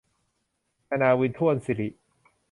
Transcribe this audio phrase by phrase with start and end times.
[0.89, 1.87] อณาวิน ถ้วนศรี